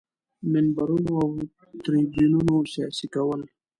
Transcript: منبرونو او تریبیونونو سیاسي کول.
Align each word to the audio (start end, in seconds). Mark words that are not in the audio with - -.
منبرونو 0.51 1.11
او 1.23 1.29
تریبیونونو 1.85 2.55
سیاسي 2.73 3.07
کول. 3.15 3.41